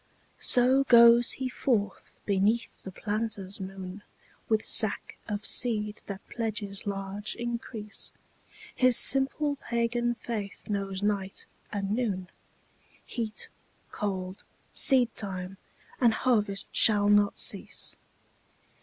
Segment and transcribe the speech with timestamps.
[0.39, 4.01] So goes he forth beneath the planter's moon
[4.49, 8.11] With sack of seed that pledges large increase,
[8.73, 12.29] His simple pagan faith knows night and noon,
[13.05, 13.47] Heat,
[13.91, 15.57] cold, seedtime
[15.99, 17.95] and harvest shall not cease.